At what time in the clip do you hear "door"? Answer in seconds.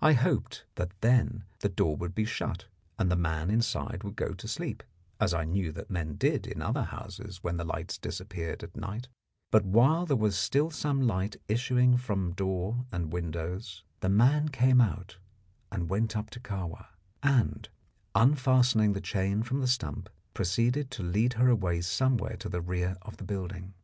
1.68-1.96, 12.32-12.86